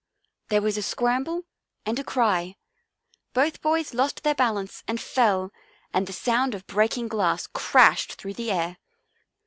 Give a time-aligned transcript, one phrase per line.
[0.49, 1.43] There was a scramble
[1.85, 2.55] and a cry,
[3.35, 5.51] both boys lost their balance and fell,
[5.93, 8.77] and the sound of breaking glass crashed through the air.